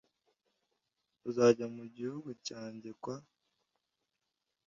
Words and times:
uzajya 1.29 1.65
mu 1.75 1.83
gihugu 1.95 2.29
cyanjye 2.47 2.89
kwa 3.01 3.15